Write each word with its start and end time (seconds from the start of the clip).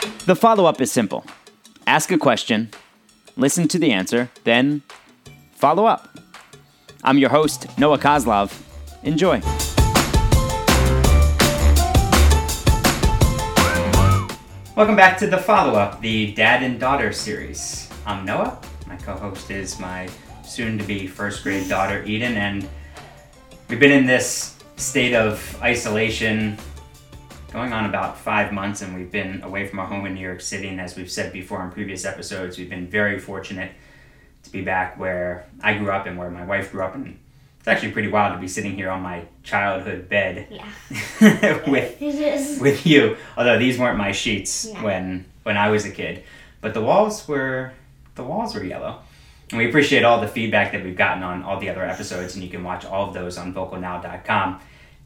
The 0.00 0.34
follow 0.34 0.64
up 0.64 0.80
is 0.80 0.90
simple 0.90 1.24
ask 1.86 2.10
a 2.10 2.16
question, 2.16 2.70
listen 3.36 3.68
to 3.68 3.78
the 3.78 3.92
answer, 3.92 4.30
then 4.44 4.82
follow 5.52 5.84
up. 5.84 6.18
I'm 7.04 7.18
your 7.18 7.28
host, 7.30 7.66
Noah 7.78 7.98
Coslov. 7.98 8.62
Enjoy. 9.02 9.40
Welcome 14.74 14.96
back 14.96 15.18
to 15.18 15.26
the 15.26 15.36
follow 15.36 15.74
up, 15.74 16.00
the 16.00 16.32
dad 16.32 16.62
and 16.62 16.80
daughter 16.80 17.12
series. 17.12 17.90
I'm 18.06 18.24
Noah. 18.24 18.58
My 18.86 18.96
co 18.96 19.12
host 19.12 19.50
is 19.50 19.78
my 19.78 20.08
soon 20.42 20.78
to 20.78 20.84
be 20.84 21.06
first 21.06 21.42
grade 21.42 21.68
daughter, 21.68 22.02
Eden, 22.04 22.36
and 22.36 22.66
we've 23.68 23.80
been 23.80 23.92
in 23.92 24.06
this 24.06 24.56
state 24.76 25.14
of 25.14 25.58
isolation 25.60 26.56
going 27.52 27.72
on 27.72 27.84
about 27.86 28.16
five 28.18 28.52
months, 28.52 28.80
and 28.82 28.94
we've 28.94 29.10
been 29.10 29.42
away 29.42 29.66
from 29.66 29.78
our 29.80 29.86
home 29.86 30.06
in 30.06 30.14
New 30.14 30.20
York 30.20 30.40
City. 30.40 30.68
And 30.68 30.80
as 30.80 30.96
we've 30.96 31.10
said 31.10 31.32
before 31.32 31.62
in 31.64 31.70
previous 31.70 32.04
episodes, 32.04 32.58
we've 32.58 32.70
been 32.70 32.86
very 32.86 33.18
fortunate 33.18 33.72
to 34.44 34.50
be 34.52 34.62
back 34.62 34.98
where 34.98 35.46
I 35.62 35.74
grew 35.74 35.90
up 35.90 36.06
and 36.06 36.16
where 36.16 36.30
my 36.30 36.44
wife 36.44 36.70
grew 36.72 36.82
up. 36.82 36.94
And 36.94 37.18
it's 37.58 37.68
actually 37.68 37.92
pretty 37.92 38.08
wild 38.08 38.34
to 38.34 38.40
be 38.40 38.48
sitting 38.48 38.72
here 38.74 38.88
on 38.90 39.02
my 39.02 39.24
childhood 39.42 40.08
bed 40.08 40.46
Yeah. 40.50 41.60
with 41.68 42.00
with 42.60 42.86
you. 42.86 43.16
Although 43.36 43.58
these 43.58 43.78
weren't 43.78 43.98
my 43.98 44.12
sheets 44.12 44.66
No. 44.72 44.82
when 44.84 45.24
when 45.42 45.56
I 45.56 45.70
was 45.70 45.84
a 45.84 45.90
kid, 45.90 46.22
but 46.60 46.72
the 46.74 46.80
walls 46.80 47.26
were 47.28 47.72
the 48.14 48.22
walls 48.24 48.54
were 48.54 48.64
yellow. 48.64 49.00
And 49.50 49.58
we 49.58 49.68
appreciate 49.68 50.04
all 50.04 50.20
the 50.20 50.28
feedback 50.28 50.70
that 50.72 50.84
we've 50.84 50.96
gotten 50.96 51.24
on 51.24 51.42
all 51.42 51.58
the 51.58 51.68
other 51.68 51.84
episodes, 51.84 52.34
and 52.36 52.44
you 52.44 52.48
can 52.48 52.62
watch 52.62 52.84
all 52.84 53.08
of 53.08 53.14
those 53.14 53.36
on 53.36 53.52
vokalnow.com. 53.52 54.60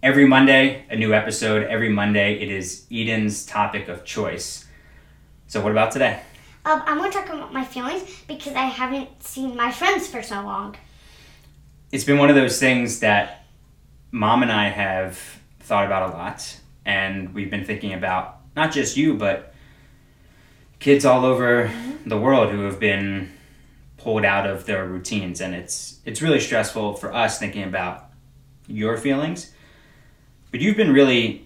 Every 0.05 0.27
Monday, 0.27 0.85
a 0.91 0.97
new 0.97 1.15
episode. 1.15 1.67
Every 1.67 1.89
Monday, 1.89 2.35
it 2.35 2.51
is 2.51 2.85
Eden's 2.93 3.47
topic 3.47 3.89
of 3.89 4.05
choice. 4.05 4.67
So, 5.47 5.63
what 5.63 5.73
about 5.73 5.93
today? 5.93 6.21
Um, 6.67 6.83
I'm 6.85 6.99
going 6.99 7.11
to 7.11 7.17
talk 7.17 7.31
about 7.31 7.55
my 7.55 7.65
feelings 7.65 8.03
because 8.29 8.53
I 8.53 8.67
haven't 8.67 9.23
seen 9.23 9.57
my 9.57 9.73
friends 9.73 10.07
for 10.07 10.21
so 10.21 10.43
long. 10.43 10.77
It's 11.91 12.05
been 12.05 12.19
one 12.19 12.29
of 12.29 12.37
those 12.37 12.61
things 12.61 13.01
that 13.01 13.47
mom 14.11 14.43
and 14.43 14.53
I 14.53 14.69
have 14.69 15.19
thought 15.61 15.87
about 15.87 16.11
a 16.11 16.13
lot, 16.13 16.61
and 16.85 17.33
we've 17.33 17.51
been 17.51 17.65
thinking 17.65 17.95
about 17.95 18.41
not 18.55 18.73
just 18.73 18.99
you, 18.99 19.15
but 19.15 19.55
kids 20.81 21.07
all 21.07 21.25
over 21.25 21.71
the 22.05 22.19
world 22.19 22.51
who 22.51 22.65
have 22.65 22.79
been 22.79 23.33
pulled 23.97 24.27
out 24.27 24.47
of 24.47 24.67
their 24.67 24.87
routines, 24.87 25.41
and 25.41 25.55
it's 25.55 26.01
it's 26.05 26.21
really 26.21 26.41
stressful 26.41 26.93
for 26.97 27.11
us 27.11 27.39
thinking 27.39 27.63
about 27.63 28.11
your 28.67 28.99
feelings. 28.99 29.54
But 30.55 30.61
you've 30.61 30.77
been 30.77 30.93
really 30.93 31.45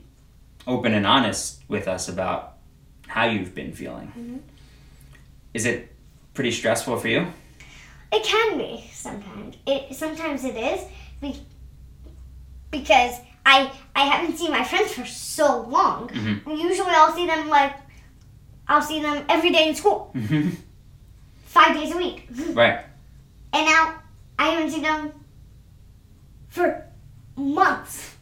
open 0.66 0.92
and 0.92 1.06
honest 1.06 1.62
with 1.66 1.88
us 1.88 2.10
about 2.10 2.58
how 3.06 3.24
you've 3.24 3.54
been 3.54 3.72
feeling. 3.72 4.42
Is 5.54 5.64
it 5.64 5.90
pretty 6.34 6.50
stressful 6.50 6.98
for 6.98 7.08
you? 7.08 7.26
It 8.12 8.22
can 8.22 8.58
be 8.58 8.84
sometimes. 8.92 9.56
It 9.66 9.96
sometimes 9.96 10.44
it 10.44 10.56
is 10.58 10.82
be, 11.22 11.40
because 12.70 13.14
I 13.46 13.72
I 13.96 14.00
haven't 14.04 14.36
seen 14.36 14.50
my 14.50 14.62
friends 14.62 14.92
for 14.92 15.06
so 15.06 15.62
long. 15.62 16.08
Mhm. 16.10 16.46
Usually 16.62 16.90
I'll 16.90 17.14
see 17.14 17.26
them 17.26 17.48
like 17.48 17.76
I'll 18.68 18.82
see 18.82 19.00
them 19.00 19.24
every 19.30 19.48
day 19.52 19.70
in 19.70 19.74
school, 19.74 20.10
Mm-hmm. 20.14 20.50
five 21.46 21.74
days 21.74 21.94
a 21.94 21.96
week, 21.96 22.28
Right. 22.52 22.80
and 23.54 23.64
now 23.64 24.00
I 24.38 24.48
haven't 24.50 24.70
seen 24.70 24.82
them 24.82 25.12
for 26.50 26.84
months. 27.36 28.16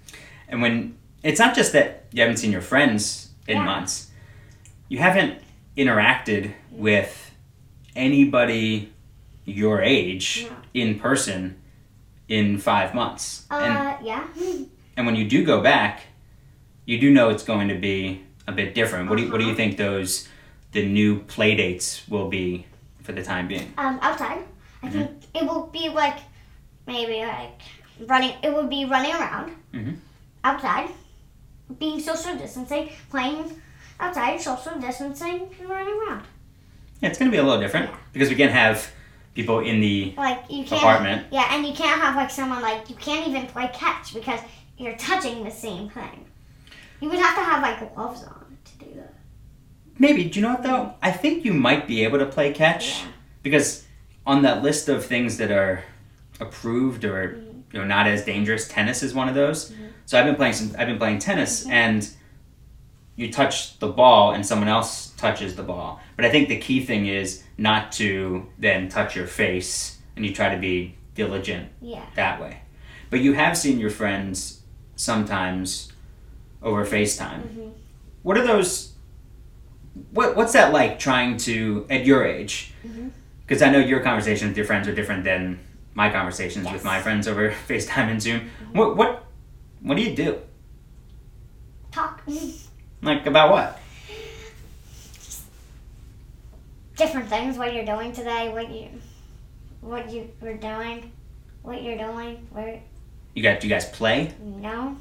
And 0.49 0.63
when 0.63 0.97
it's 1.23 1.39
not 1.41 1.55
just 1.55 1.73
that 1.73 2.05
you 2.13 2.23
haven't 2.23 2.37
seen 2.39 2.53
your 2.53 2.61
friends 2.63 3.31
in 3.49 3.57
Yeah. 3.59 3.65
months, 3.65 4.11
you 4.89 4.99
haven't 4.99 5.41
interacted 5.77 6.53
with 6.71 7.33
anybody 7.95 8.93
your 9.45 9.81
age 9.83 10.47
Yeah. 10.47 10.83
in 10.83 10.99
person 10.99 11.57
in 12.29 12.59
five 12.59 12.95
months. 12.95 13.47
and, 13.51 13.79
Uh, 13.79 13.97
yeah. 14.03 14.25
and 14.97 15.07
when 15.07 15.15
you 15.17 15.25
do 15.29 15.45
go 15.45 15.61
back, 15.61 16.03
you 16.85 16.99
do 17.01 17.11
know 17.11 17.29
it's 17.31 17.45
going 17.45 17.69
to 17.69 17.75
be 17.77 18.21
a 18.49 18.53
bit 18.53 18.75
different. 18.75 19.09
What 19.09 19.17
do 19.19 19.25
you, 19.25 19.31
what 19.31 19.39
do 19.39 19.45
you 19.45 19.51
Uh-huh. 19.51 19.57
think 19.57 19.77
those 19.77 20.29
the 20.73 20.85
new 20.85 21.21
play 21.21 21.55
dates 21.57 22.03
will 22.09 22.29
be 22.29 22.67
for 23.03 23.13
the 23.13 23.23
time 23.23 23.47
being? 23.49 23.73
um, 23.79 23.99
outside. 24.03 24.41
I 24.83 24.91
think 24.91 25.11
it 25.35 25.45
will 25.45 25.67
be 25.73 25.89
like 25.89 26.19
maybe 26.87 27.25
like 27.25 27.61
running. 28.07 28.35
It 28.43 28.53
will 28.53 28.67
be 28.69 28.85
running 28.85 29.13
around 29.15 29.53
Mhm. 29.73 29.97
Outside, 30.47 30.89
being 31.79 31.99
social 32.01 32.37
distancing, 32.37 32.91
playing 33.11 33.61
outside, 33.99 34.41
social 34.41 34.79
distancing, 34.79 35.39
and 35.59 35.69
running 35.69 35.95
around. 36.01 36.23
Yeah, 37.01 37.09
it's 37.11 37.19
going 37.19 37.31
to 37.31 37.35
be 37.37 37.39
a 37.39 37.43
little 37.43 37.61
different 37.61 37.91
Yeah. 37.91 37.97
because 38.13 38.29
we 38.31 38.37
can't 38.37 38.53
have 38.53 38.91
people 39.35 39.59
in 39.61 39.81
the 39.81 40.15
Like 40.17 40.41
you 40.49 40.65
can't. 40.65 40.81
apartment. 40.81 41.27
Yeah, 41.31 41.55
and 41.55 41.67
you 41.67 41.75
can't 41.75 42.01
have 42.01 42.15
like 42.17 42.31
someone 42.31 42.63
like 42.63 42.89
you 42.89 42.97
can't 42.97 43.27
even 43.29 43.47
play 43.47 43.71
catch 43.75 44.15
because 44.15 44.41
you're 44.79 44.97
touching 44.97 45.45
the 45.45 45.51
same 45.51 45.91
thing. 45.91 46.25
You 47.01 47.11
would 47.11 47.19
have 47.19 47.35
to 47.37 47.43
have 47.51 47.61
like 47.63 47.95
gloves 47.95 48.23
on 48.25 48.57
to 48.65 48.85
do 48.85 48.91
that. 48.95 49.13
Maybe. 49.99 50.25
Do 50.25 50.39
you 50.41 50.47
know 50.47 50.55
what 50.55 50.63
though? 50.63 50.95
I 51.03 51.11
think 51.11 51.45
you 51.45 51.53
might 51.53 51.87
be 51.87 52.05
able 52.05 52.19
to 52.19 52.27
play 52.27 52.53
catch 52.53 52.85
Yeah. 53.01 53.09
because 53.43 53.85
on 54.27 54.43
that 54.43 54.63
list 54.63 54.89
of 54.89 55.05
things 55.05 55.37
that 55.37 55.51
are 55.51 55.85
approved 56.41 57.05
or 57.05 57.29
mm-hmm. 57.29 57.56
You 57.73 57.79
know 57.81 57.85
not 57.87 58.07
as 58.07 58.25
dangerous, 58.25 58.69
tennis 58.69 59.03
is 59.03 59.15
one 59.15 59.29
of 59.29 59.35
those. 59.35 59.71
Mm-hmm. 59.71 59.85
So 60.07 60.19
I've 60.19 60.25
been 60.27 60.37
playing 60.37 60.55
some. 60.55 60.71
I've 60.79 60.87
been 60.87 60.99
playing 60.99 61.19
tennis, 61.19 61.63
mm-hmm. 61.63 61.73
and 61.73 62.09
you 63.17 63.33
touch 63.33 63.79
the 63.79 63.89
ball, 63.89 64.33
and 64.33 64.45
someone 64.45 64.69
else 64.69 65.11
touches 65.17 65.57
the 65.57 65.63
ball. 65.63 66.01
But 66.17 66.25
I 66.25 66.31
think 66.31 66.49
the 66.49 66.59
key 66.59 66.85
thing 66.85 67.07
is 67.07 67.43
not 67.57 67.93
to 67.93 68.47
then 68.59 68.89
touch 68.89 69.17
your 69.17 69.27
face, 69.27 69.99
and 70.15 70.25
you 70.25 70.35
try 70.35 70.55
to 70.55 70.61
be 70.61 70.97
diligent 71.15 71.71
Yeah. 71.81 72.05
that 72.15 72.41
way. 72.41 72.59
But 73.09 73.21
you 73.21 73.33
have 73.33 73.57
seen 73.57 73.79
your 73.79 73.91
friends 73.91 74.61
sometimes 74.97 75.93
over 76.63 76.85
FaceTime. 76.85 77.43
Mhm. 77.43 77.73
What 78.23 78.37
are 78.37 78.47
those? 78.47 78.93
What 80.11 80.37
What's 80.37 80.53
that 80.53 80.73
like 80.73 80.99
trying 80.99 81.37
to 81.39 81.87
at 81.89 82.05
your 82.05 82.25
age? 82.25 82.73
Mm-hmm. 82.87 83.09
Because 83.47 83.63
I 83.63 83.71
know 83.71 83.79
your 83.79 84.01
conversations 84.01 84.51
with 84.51 84.57
your 84.57 84.67
friends 84.67 84.89
are 84.89 84.95
different 84.95 85.25
than 85.25 85.61
my 85.97 86.11
conversations 86.11 86.71
with 86.71 86.85
my 86.85 87.01
friends 87.01 87.27
over 87.27 87.51
FaceTime 87.69 88.11
and 88.11 88.23
Zoom. 88.23 88.51
What 88.73 88.97
What 88.97 89.25
What 89.81 89.97
do 89.97 90.03
you 90.03 90.15
do? 90.15 90.39
Talk. 91.91 92.23
Like 93.03 93.27
about 93.27 93.51
what? 93.51 93.81
different 96.97 97.29
things 97.29 97.59
what 97.59 97.75
you're 97.75 97.85
doing 97.85 98.11
today 98.11 98.49
what 98.51 98.71
you 98.71 98.89
what 99.83 100.11
you 100.11 100.31
were 100.41 100.55
doing 100.55 101.13
what 101.61 101.83
you're 101.83 101.99
doing 101.99 102.47
where 102.51 102.81
You 103.35 103.43
got? 103.43 103.61
Do 103.61 103.69
you 103.69 103.75
guys 103.75 103.85
play? 103.91 104.33
No. 104.43 104.57
know 104.59 104.97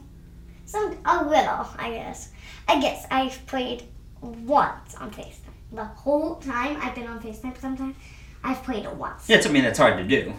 some 0.66 0.98
a 1.06 1.24
little 1.24 1.66
i 1.78 1.92
guess 1.92 2.32
i 2.68 2.82
guess 2.82 3.06
i've 3.12 3.38
played 3.48 3.84
once 4.22 4.94
on 4.96 5.10
facetime 5.12 5.56
the 5.72 5.86
whole 5.86 6.36
time 6.36 6.78
i've 6.82 6.94
been 6.96 7.08
on 7.08 7.22
facetime 7.22 7.58
sometimes 7.62 7.96
i've 8.44 8.62
played 8.64 8.86
once 8.98 9.30
Yeah, 9.30 9.38
it's, 9.38 9.48
I 9.48 9.52
mean 9.52 9.64
that's 9.64 9.80
hard 9.80 9.96
to 9.98 10.04
do. 10.04 10.34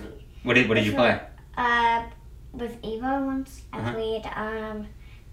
What 0.47 0.55
did 0.55 0.69
What 0.69 0.77
did 0.77 0.87
you 0.87 0.93
play? 0.93 1.21
uh 1.59 2.05
with 2.53 2.77
eva 2.83 3.21
once 3.27 3.63
i 3.73 3.79
Uh-huh. 3.79 3.93
played 3.95 4.25
um 4.37 4.87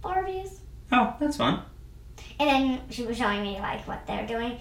barbies 0.03 0.59
Oh, 0.91 1.13
that's 1.19 1.37
fun. 1.37 1.61
and 2.39 2.49
then 2.49 2.81
she 2.89 3.05
was 3.05 3.15
showing 3.17 3.41
me 3.43 3.59
like 3.59 3.87
what 3.87 4.05
they're 4.07 4.25
doing 4.25 4.57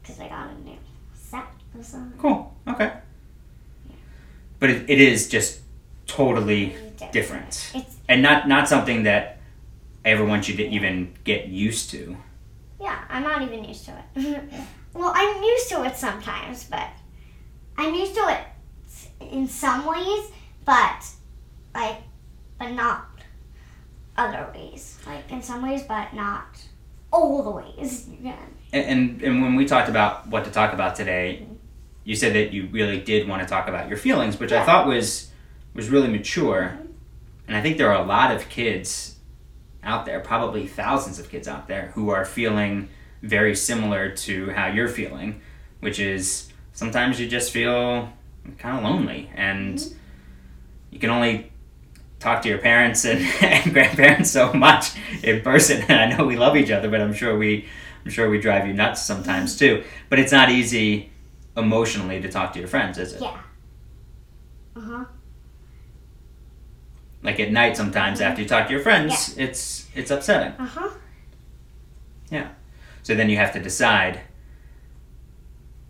because 0.00 0.18
i 0.20 0.28
got 0.28 0.48
a 0.50 0.54
new 0.64 0.78
set 1.12 1.44
or 1.76 1.82
something 1.82 2.18
Cool. 2.18 2.54
Okay. 2.66 2.90
But 4.60 4.70
it, 4.70 4.88
it 4.88 5.00
is 5.00 5.28
just 5.28 5.60
totally 6.06 6.74
different, 7.12 7.70
it's 7.74 7.96
and 8.08 8.22
not 8.22 8.48
not 8.48 8.68
something 8.68 9.02
that 9.02 9.38
I 10.04 10.10
ever 10.10 10.24
want 10.24 10.48
you 10.48 10.56
to 10.56 10.64
even 10.76 11.12
get 11.24 11.48
used 11.48 11.90
to. 11.90 12.16
Yeah, 12.80 12.98
I'm 13.10 13.22
not 13.24 13.42
even 13.42 13.64
used 13.64 13.84
to 13.86 13.92
it. 13.98 14.06
well, 14.94 15.12
I'm 15.14 15.42
used 15.42 15.68
to 15.70 15.84
it 15.84 15.96
sometimes, 15.96 16.64
but 16.64 16.88
I'm 17.76 17.94
used 17.94 18.14
to 18.14 18.24
it 18.34 18.40
in 19.34 19.48
some 19.48 19.84
ways, 19.84 20.30
but 20.64 21.06
like, 21.74 21.98
but 22.58 22.70
not 22.70 23.08
other 24.16 24.48
ways. 24.54 24.96
Like 25.06 25.30
in 25.30 25.42
some 25.42 25.62
ways, 25.62 25.82
but 25.82 26.14
not 26.14 26.56
all 27.12 27.42
the 27.42 27.50
ways. 27.50 28.08
Yeah. 28.22 28.36
And, 28.72 28.86
and 28.86 29.22
and 29.22 29.42
when 29.42 29.56
we 29.56 29.66
talked 29.66 29.88
about 29.88 30.28
what 30.28 30.44
to 30.44 30.50
talk 30.50 30.72
about 30.72 30.94
today, 30.94 31.40
mm-hmm. 31.42 31.54
you 32.04 32.14
said 32.14 32.34
that 32.34 32.52
you 32.52 32.68
really 32.70 33.00
did 33.00 33.28
want 33.28 33.42
to 33.42 33.48
talk 33.48 33.68
about 33.68 33.88
your 33.88 33.98
feelings, 33.98 34.38
which 34.38 34.52
I 34.52 34.64
thought 34.64 34.86
was 34.86 35.30
was 35.74 35.90
really 35.90 36.08
mature. 36.08 36.72
Mm-hmm. 36.76 36.92
And 37.48 37.56
I 37.56 37.60
think 37.60 37.76
there 37.76 37.90
are 37.90 38.02
a 38.02 38.06
lot 38.06 38.34
of 38.34 38.48
kids 38.48 39.16
out 39.82 40.06
there, 40.06 40.20
probably 40.20 40.66
thousands 40.66 41.18
of 41.18 41.28
kids 41.28 41.46
out 41.46 41.68
there, 41.68 41.90
who 41.94 42.08
are 42.08 42.24
feeling 42.24 42.88
very 43.20 43.54
similar 43.54 44.10
to 44.10 44.50
how 44.50 44.68
you're 44.68 44.88
feeling, 44.88 45.42
which 45.80 45.98
is 45.98 46.50
sometimes 46.72 47.20
you 47.20 47.28
just 47.28 47.52
feel 47.52 48.10
kind 48.58 48.78
of 48.78 48.84
lonely 48.84 49.30
and 49.34 49.82
you 50.90 50.98
can 50.98 51.10
only 51.10 51.50
talk 52.20 52.42
to 52.42 52.48
your 52.48 52.58
parents 52.58 53.04
and, 53.04 53.20
and 53.42 53.72
grandparents 53.72 54.30
so 54.30 54.52
much 54.52 54.92
in 55.22 55.40
person 55.42 55.82
and 55.88 56.00
i 56.12 56.16
know 56.16 56.24
we 56.24 56.36
love 56.36 56.56
each 56.56 56.70
other 56.70 56.88
but 56.90 57.00
i'm 57.00 57.12
sure 57.14 57.36
we 57.36 57.66
I'm 58.04 58.10
sure 58.10 58.28
we 58.28 58.38
drive 58.38 58.66
you 58.66 58.74
nuts 58.74 59.02
sometimes 59.02 59.56
too. 59.56 59.82
But 60.10 60.18
it's 60.18 60.32
not 60.32 60.50
easy 60.50 61.10
emotionally 61.56 62.20
to 62.20 62.30
talk 62.30 62.52
to 62.52 62.58
your 62.58 62.68
friends, 62.68 62.98
is 62.98 63.14
it? 63.14 63.22
Yeah. 63.22 63.38
Uh 64.76 64.80
huh. 64.80 65.04
Like 67.22 67.40
at 67.40 67.50
night 67.50 67.76
sometimes 67.76 68.20
after 68.20 68.42
you 68.42 68.48
talk 68.48 68.66
to 68.66 68.72
your 68.74 68.82
friends, 68.82 69.34
it's 69.38 69.88
it's 69.94 70.10
upsetting. 70.10 70.52
Uh 70.58 70.66
huh. 70.66 70.90
Yeah. 72.30 72.48
So 73.02 73.14
then 73.14 73.30
you 73.30 73.36
have 73.38 73.52
to 73.54 73.60
decide. 73.60 74.20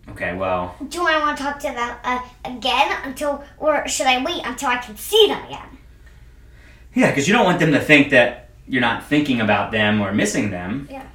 Okay, 0.09 0.35
well, 0.35 0.75
Do 0.89 1.05
I 1.07 1.19
want 1.19 1.37
to 1.37 1.43
talk 1.43 1.57
to 1.59 1.67
them 1.67 1.97
uh, 2.03 2.19
again 2.45 2.91
until, 3.03 3.43
or 3.57 3.87
should 3.87 4.05
I 4.07 4.23
wait 4.23 4.41
until 4.45 4.69
I 4.69 4.77
can 4.77 4.95
see 4.95 5.27
them 5.27 5.43
again? 5.45 5.77
yeah, 6.93 7.09
because 7.09 7.27
you 7.27 7.33
don't 7.33 7.43
want 7.43 7.59
them 7.59 7.71
to 7.73 7.79
think 7.81 8.11
that 8.11 8.49
you're 8.67 8.81
not 8.81 9.03
thinking 9.05 9.41
about 9.41 9.71
them 9.71 9.99
or 10.01 10.13
missing 10.13 10.51
them. 10.51 10.87
Yeah. 10.89 11.05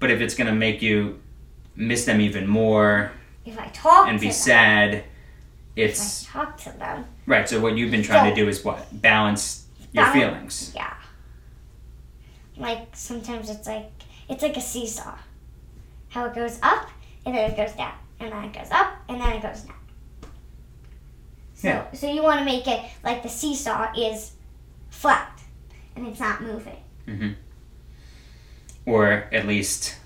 But 0.00 0.10
if 0.10 0.20
it's 0.20 0.34
gonna 0.34 0.52
make 0.54 0.82
you 0.82 1.20
miss 1.76 2.04
them 2.04 2.20
even 2.20 2.46
more 2.46 3.12
If 3.46 3.58
I 3.58 3.68
talk 3.68 4.08
and 4.08 4.18
to 4.18 4.20
be 4.20 4.26
them, 4.26 4.34
sad, 4.34 4.94
if 5.76 5.90
it's 5.92 6.28
I 6.28 6.32
talk 6.32 6.56
to 6.58 6.70
them, 6.78 7.06
right. 7.26 7.48
So 7.48 7.60
what 7.60 7.76
you've 7.78 7.90
been 7.90 8.02
trying 8.02 8.28
to 8.28 8.34
do 8.34 8.48
is 8.48 8.62
what 8.64 8.86
balance 9.00 9.64
your 9.92 10.04
Balance. 10.04 10.18
feelings. 10.20 10.72
yeah. 10.74 10.94
Like 12.56 12.88
sometimes 12.94 13.48
it's 13.48 13.66
like 13.66 13.90
it's 14.28 14.42
like 14.42 14.56
a 14.56 14.60
seesaw. 14.60 15.16
How 16.10 16.26
it 16.26 16.34
goes 16.34 16.58
up 16.62 16.89
and 17.26 17.34
then 17.34 17.50
it 17.50 17.56
goes 17.56 17.72
down, 17.72 17.92
and 18.18 18.32
then 18.32 18.44
it 18.44 18.52
goes 18.52 18.70
up 18.70 18.94
and 19.08 19.20
then 19.20 19.32
it 19.34 19.42
goes 19.42 19.60
down. 19.62 19.76
So, 21.54 21.68
Yeah. 21.68 21.92
so 21.92 22.10
you 22.10 22.22
want 22.22 22.38
to 22.38 22.44
make 22.44 22.66
it 22.66 22.80
like 23.04 23.22
the 23.22 23.28
seesaw 23.28 23.92
is 23.96 24.32
flat 24.88 25.40
and 25.96 26.06
it's 26.06 26.20
not 26.20 26.40
moving. 26.42 26.76
Mm-hmm. 27.06 27.30
or 28.86 29.24
at 29.32 29.46
least 29.46 29.96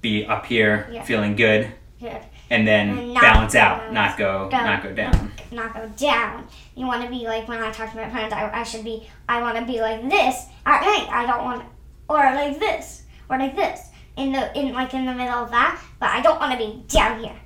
be 0.00 0.24
up 0.26 0.46
here 0.46 0.88
Yeah. 0.90 1.02
feeling 1.04 1.36
good 1.36 1.70
Good. 2.00 2.20
and 2.50 2.66
then 2.66 2.98
And 2.98 3.14
balance 3.14 3.54
out 3.54 3.80
down. 3.84 3.94
not 3.94 4.16
go, 4.18 4.48
Go. 4.50 4.56
not 4.56 4.82
go 4.82 4.92
down 4.92 5.32
Not 5.50 5.74
go 5.74 5.86
down. 5.96 6.48
You 6.74 6.86
want 6.86 7.04
to 7.04 7.10
be 7.10 7.26
like 7.26 7.46
when 7.48 7.62
I 7.62 7.70
talk 7.70 7.90
to 7.90 7.96
my 7.96 8.08
friends. 8.08 8.32
I, 8.32 8.50
I 8.50 8.62
should 8.62 8.84
be. 8.84 9.06
I 9.28 9.42
want 9.42 9.58
to 9.58 9.64
be 9.66 9.80
like 9.82 10.00
this 10.08 10.46
at 10.64 10.80
night. 10.80 11.08
I 11.10 11.26
don't 11.26 11.44
want, 11.44 11.64
or 12.08 12.16
like 12.16 12.58
this, 12.58 13.02
or 13.28 13.36
like 13.38 13.54
this 13.54 13.88
in 14.16 14.32
the 14.32 14.58
in 14.58 14.72
like 14.72 14.92
in 14.94 15.04
the 15.06 15.14
middle 15.14 15.34
of 15.44 15.50
that. 15.50 15.80
But 15.98 16.10
I 16.10 16.20
don't 16.22 16.38
want 16.40 16.52
to 16.52 16.58
be 16.58 16.82
down 16.88 17.20
here. 17.22 17.36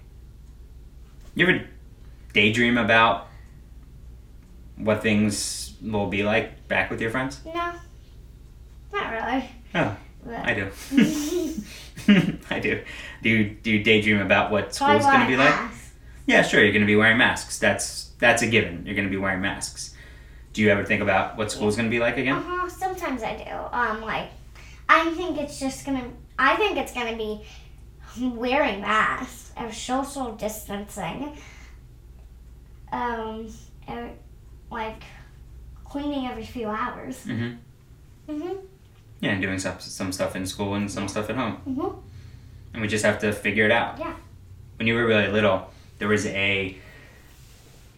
you 1.35 1.47
ever 1.47 1.65
daydream 2.33 2.77
about 2.79 3.29
what 4.77 5.03
things 5.03 5.75
will 5.83 6.07
be 6.09 6.23
like 6.23 6.69
back 6.69 6.91
with 6.91 7.01
your 7.01 7.11
friends 7.11 7.41
No, 7.47 7.73
not 8.93 9.11
really. 9.13 9.49
Oh, 9.75 9.97
But 10.25 10.35
i 10.45 10.55
do 10.55 10.71
i 12.51 12.59
do 12.61 12.83
do 13.23 13.29
you, 13.31 13.51
do 13.63 13.71
you 13.71 13.83
daydream 13.83 14.21
about 14.21 14.51
what 14.51 14.75
school's 14.75 15.03
going 15.05 15.21
to 15.21 15.27
be 15.27 15.37
like 15.37 15.51
ask. 15.53 15.95
yeah 16.27 16.43
sure 16.43 16.63
you're 16.63 16.73
going 16.73 16.83
to 16.83 16.87
be 16.87 16.97
wearing 16.97 17.17
masks 17.17 17.59
that's 17.59 18.11
that's 18.19 18.43
a 18.43 18.47
given 18.47 18.85
you're 18.85 18.95
going 18.95 19.07
to 19.07 19.11
be 19.11 19.17
wearing 19.17 19.41
masks 19.41 19.95
do 20.53 20.61
you 20.63 20.69
ever 20.71 20.85
think 20.85 21.01
about 21.03 21.37
what 21.39 21.51
school's 21.51 21.77
going 21.77 21.89
to 21.89 21.91
be 21.91 22.01
like 22.01 22.17
again 22.19 22.37
Uh 22.37 22.43
huh. 22.43 22.69
Sometimes 22.69 23.23
I 23.23 23.37
do. 23.37 23.77
Um, 23.77 24.01
like 24.03 24.29
I 24.89 25.11
think 25.13 25.39
it's 25.39 25.59
just 25.59 25.85
gonna. 25.87 26.05
I 26.39 26.57
think 26.57 26.77
it's 26.79 26.93
gonna 26.93 27.17
be 27.17 27.43
wearing 28.21 28.81
masks, 28.81 29.53
and 29.57 29.73
social 29.73 30.33
distancing. 30.33 31.37
Um, 32.93 33.49
and, 33.89 34.11
like 34.71 35.03
cleaning 35.85 36.27
every 36.27 36.45
few 36.45 36.69
hours. 36.69 37.25
Mhm. 37.25 37.57
Mhm. 38.29 38.59
yeah 39.21 39.31
and 39.31 39.41
doing 39.41 39.59
some, 39.59 39.79
some 39.79 40.13
stuff 40.13 40.35
in 40.37 40.45
school 40.45 40.75
and 40.75 40.91
some 40.91 41.07
stuff 41.09 41.31
at 41.31 41.37
home 41.37 41.57
Mhm. 41.67 41.97
and 42.75 42.83
we 42.83 42.89
just 42.89 43.05
have 43.05 43.19
to 43.21 43.33
figure 43.33 43.65
it 43.65 43.71
out. 43.71 43.99
Yeah. 43.99 44.13
When 44.79 44.87
you 44.89 44.95
were 44.95 45.07
really 45.07 45.29
little, 45.29 45.71
there 45.99 46.09
was 46.09 46.27
a 46.27 46.77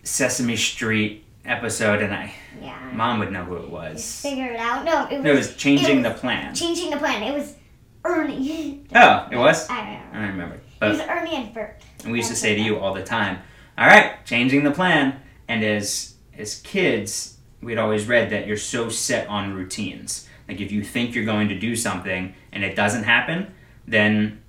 Sesame 0.05 0.56
Street 0.56 1.25
episode, 1.44 2.02
and 2.02 2.14
I, 2.14 2.32
Yeah. 2.62 2.79
mom 2.93 3.19
would 3.20 3.32
know 3.32 3.44
who 3.44 3.56
it 3.56 3.61
Just 3.62 3.73
was. 3.73 4.20
figure 4.23 4.52
it 4.52 4.61
out. 4.61 4.85
No, 4.85 5.06
it 5.06 5.17
was, 5.19 5.26
It 5.26 5.35
was 5.35 5.56
changing 5.56 6.00
it 6.00 6.02
the 6.02 6.11
plan. 6.14 6.55
changing 6.55 6.90
the 6.90 6.99
plan. 6.99 7.23
It 7.23 7.35
was 7.35 7.55
Ernie. 8.05 8.85
Oh, 8.95 9.27
it 9.31 9.37
was. 9.37 9.69
I 9.69 9.75
I 9.75 9.81
don't 9.85 9.93
know. 10.12 10.21
don't 10.21 10.29
remember. 10.31 10.61
It 10.81 10.85
was 10.85 11.00
Ernie 11.00 11.35
and 11.37 11.53
Bert. 11.55 11.81
And 12.05 12.12
we 12.12 12.19
used 12.19 12.31
to 12.31 12.37
say 12.37 12.55
to 12.55 12.61
you 12.61 12.79
all 12.79 12.95
the 12.95 13.03
time, 13.03 13.39
"All 13.77 13.87
right, 13.87 14.25
changing 14.25 14.65
the 14.65 14.71
plan." 14.71 15.21
And 15.49 15.65
as 15.65 16.15
as 16.37 16.61
kids, 16.61 17.39
we'd 17.61 17.79
always 17.79 18.06
read 18.06 18.31
that 18.31 18.47
you're 18.47 18.56
so 18.56 18.89
set 18.89 19.27
on 19.29 19.55
routines. 19.55 20.29
Like 20.49 20.61
if 20.61 20.71
you 20.73 20.83
think 20.83 21.15
you're 21.15 21.25
going 21.25 21.49
to 21.49 21.59
do 21.59 21.75
something 21.77 22.35
and 22.53 22.65
it 22.65 22.77
doesn't 22.77 23.05
happen, 23.05 23.53
then 23.87 24.41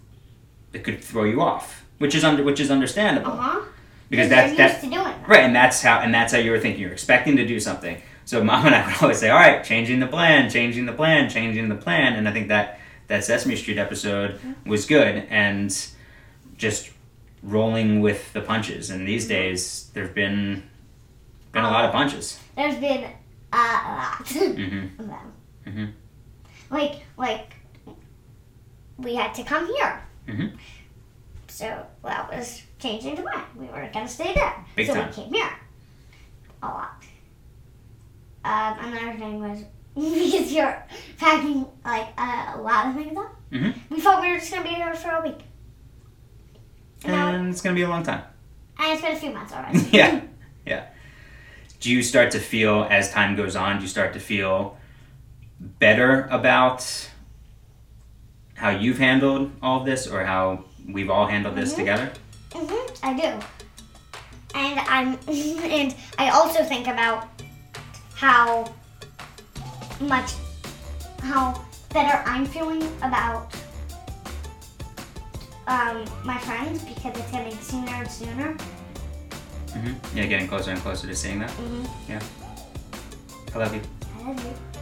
it 0.72 0.84
could 0.84 1.04
throw 1.04 1.24
you 1.24 1.42
off, 1.42 1.84
which 1.98 2.14
is 2.16 2.24
under 2.24 2.44
which 2.44 2.60
is 2.60 2.70
understandable. 2.72 3.32
Uh 3.32 3.36
huh. 3.38 3.62
because 4.10 4.30
that's 4.30 4.56
that 4.58 4.70
used 4.72 4.82
to 4.84 4.90
doing 4.90 5.04
that. 5.04 5.28
right 5.28 5.42
and 5.44 5.56
that's 5.56 5.82
how 5.82 6.00
and 6.00 6.14
that's 6.14 6.32
how 6.34 6.40
you 6.40 6.52
were 6.52 6.60
thinking 6.60 6.82
you're 6.82 6.92
expecting 6.92 7.36
to 7.38 7.46
do 7.46 7.60
something 7.60 8.02
so 8.26 8.44
mom 8.50 8.66
and 8.66 8.74
i 8.76 8.86
would 8.88 9.02
always 9.04 9.18
say 9.20 9.30
all 9.30 9.38
right 9.40 9.64
changing 9.64 10.00
the 10.00 10.08
plan 10.08 10.50
changing 10.50 10.86
the 10.88 10.94
plan 10.94 11.30
changing 11.30 11.70
the 11.70 11.76
plan 11.76 12.14
and 12.16 12.28
i 12.28 12.32
think 12.32 12.48
that 12.48 12.79
that 13.10 13.24
sesame 13.26 13.56
street 13.56 13.78
episode 13.78 14.40
was 14.66 14.86
good 14.86 15.28
and 15.30 15.76
just 16.58 16.92
rolling 17.44 18.00
with 18.02 18.32
the 18.34 18.42
punches 18.42 18.90
and 18.90 19.08
these 19.08 19.28
days 19.28 19.90
there've 19.94 20.14
been 20.16 20.64
been 21.52 21.64
a 21.64 21.70
lot 21.70 21.86
of 21.86 21.92
punches 21.92 22.40
There's 22.56 22.76
been 22.76 23.06
a 23.52 23.58
lot 23.58 24.28
hmm 24.28 24.88
of 25.00 25.08
them. 25.08 25.34
Mhm. 25.68 25.92
Like, 26.72 26.96
like, 27.18 27.56
we 28.98 29.16
had 29.16 29.34
to 29.36 29.44
come 29.44 29.66
here. 29.68 30.02
Mhm. 30.28 30.52
So 31.48 31.66
that 32.04 32.32
was 32.32 32.62
changing 32.80 33.16
the 33.16 33.24
plan. 33.24 33.44
We 33.56 33.66
were 33.68 33.90
gonna 33.94 34.08
stay 34.08 34.34
there. 34.36 34.54
Big 34.76 34.86
so 34.88 34.94
time. 34.94 35.10
we 35.10 35.14
came 35.16 35.34
here. 35.34 35.50
A 36.62 36.68
lot. 36.68 37.04
Um, 38.46 38.78
another 38.86 39.18
thing 39.18 39.40
was 39.42 39.60
because 40.00 40.52
you're 40.52 40.84
packing 41.18 41.66
like 41.86 42.08
uh, 42.18 42.54
a 42.56 42.62
lot 42.62 42.88
of 42.88 42.96
things 42.96 43.18
up. 43.18 43.36
Mhm. 43.52 43.74
We 43.90 44.00
thought 44.00 44.22
we 44.22 44.30
were 44.32 44.38
just 44.38 44.52
gonna 44.52 44.64
be 44.64 44.70
here 44.76 44.94
for 44.94 45.10
a 45.12 45.22
week. 45.22 45.40
And, 47.04 47.14
now, 47.14 47.50
it's 47.50 47.62
gonna 47.62 47.76
be 47.76 47.84
a 47.84 47.90
long 47.90 48.04
time 48.04 48.24
and 48.78 48.94
it's 48.94 49.02
been 49.02 49.14
a 49.14 49.20
few 49.20 49.32
months 49.32 49.54
already. 49.54 49.80
yeah 49.92 50.22
yeah 50.66 50.86
do 51.80 51.90
you 51.92 52.04
start 52.04 52.32
to 52.32 52.40
feel 52.40 52.86
as 52.90 53.10
time 53.12 53.36
goes 53.38 53.56
on 53.56 53.78
do 53.78 53.84
you 53.84 53.88
start 53.88 54.12
to 54.14 54.20
feel 54.20 54.78
better 55.60 56.28
about 56.30 56.86
how 58.56 58.70
you've 58.70 58.98
handled 58.98 59.50
all 59.62 59.80
of 59.80 59.86
this 59.86 60.08
or 60.08 60.26
how 60.26 60.66
we've 60.88 61.10
all 61.10 61.26
handled 61.28 61.56
this 61.56 61.74
Mhm. 61.74 61.78
together 61.78 62.12
hmm 62.54 62.74
I 63.04 63.14
do. 63.14 63.40
And 64.56 64.80
I'm 64.80 65.18
and 65.80 65.96
I 66.18 66.30
also 66.32 66.64
think 66.66 66.88
about 66.88 67.28
how 68.16 68.66
much 70.00 70.34
how 71.22 71.62
better 71.94 72.22
I'm 72.26 72.46
feeling 72.46 72.84
about 73.02 73.52
um, 75.68 76.06
my 76.24 76.38
friends 76.40 76.84
because 76.84 77.18
it's 77.18 77.32
getting 77.32 77.56
sooner 77.60 77.92
and 77.94 78.10
sooner. 78.10 78.58
hmm 79.74 79.94
yeah 80.18 80.26
getting 80.26 80.48
closer 80.48 80.72
and 80.72 80.80
closer 80.82 81.06
to 81.08 81.16
seeing 81.16 81.40
that 81.40 81.50
Mm-hmm. 81.52 82.18
i 83.56 83.58
love 83.60 83.74
you 83.76 83.82
I 84.18 84.28
love 84.32 84.44
you. 84.46 84.79